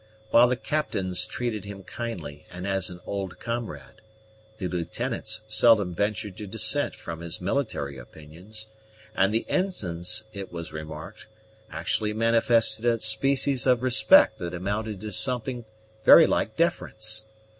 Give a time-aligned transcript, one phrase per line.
[0.31, 4.01] While the captains treated him kindly and as an old comrade,
[4.57, 8.65] the lieutenants seldom ventured to dissent from his military opinions;
[9.15, 11.27] and the ensigns, it was remarked,
[11.69, 15.65] actually manifested a species of respect that amounted to something
[16.03, 17.25] very like deference.